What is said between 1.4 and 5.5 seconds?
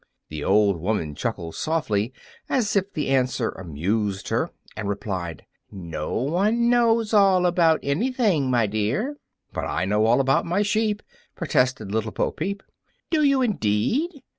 softly, as if the answer amused her, and replied,